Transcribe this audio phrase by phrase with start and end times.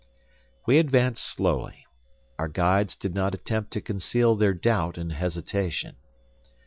[0.65, 1.85] We advanced slowly.
[2.39, 5.95] Our guides did not attempt to conceal their doubt and hesitation.